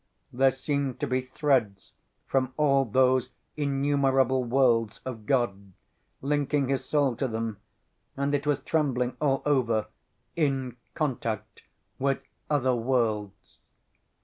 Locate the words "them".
7.27-7.59